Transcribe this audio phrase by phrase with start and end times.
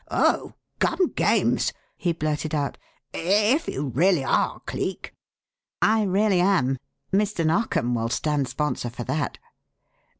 [0.09, 2.79] "Oh, gum games!" he blurted out.
[3.13, 5.13] "If you really are Cleek"
[5.83, 6.79] "I really am.
[7.13, 7.45] Mr.
[7.45, 9.37] Narkom will stand sponsor for that."